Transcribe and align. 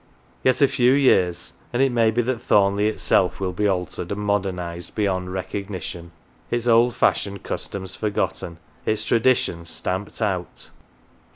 Yet 0.43 0.63
a 0.63 0.67
few 0.67 0.93
years, 0.93 1.53
and 1.71 1.79
it 1.79 1.91
may 1.91 2.09
be 2.09 2.23
that 2.23 2.41
Thornleigh 2.41 2.89
itself 2.89 3.39
will 3.39 3.53
be 3.53 3.67
altered 3.67 4.11
and 4.11 4.19
modernised 4.21 4.95
beyond 4.95 5.31
recognition, 5.31 6.11
its 6.49 6.65
old 6.65 6.95
262 6.95 6.97
MATES 6.97 6.97
fashioned 6.97 7.43
customs 7.43 7.95
forgotten, 7.95 8.57
its 8.83 9.03
traditions 9.03 9.69
stamped 9.69 10.19
out. 10.19 10.71